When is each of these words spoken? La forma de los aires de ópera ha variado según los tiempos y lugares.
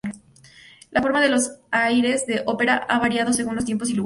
La 0.89 0.99
forma 0.99 1.21
de 1.21 1.29
los 1.29 1.59
aires 1.69 2.25
de 2.25 2.41
ópera 2.47 2.75
ha 2.89 2.97
variado 2.97 3.33
según 3.33 3.53
los 3.55 3.65
tiempos 3.65 3.87
y 3.87 3.93
lugares. 3.93 3.99